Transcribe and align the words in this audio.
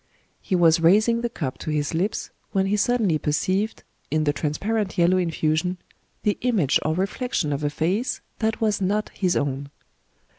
He 0.41 0.55
was 0.55 0.79
rais 0.79 1.07
ing 1.07 1.21
the 1.21 1.29
cup 1.29 1.59
to 1.59 1.69
his 1.69 1.93
lips 1.93 2.31
when 2.53 2.65
he 2.65 2.75
suddenly 2.75 3.19
perceived, 3.19 3.83
in 4.09 4.23
the 4.23 4.33
transparent 4.33 4.97
yellow 4.97 5.17
infusion, 5.17 5.77
the 6.23 6.39
image 6.41 6.79
or 6.83 6.95
reflection 6.95 7.53
of 7.53 7.63
a 7.63 7.69
face 7.69 8.19
that 8.39 8.59
was 8.59 8.81
not 8.81 9.09
his 9.09 9.35
own. 9.35 9.69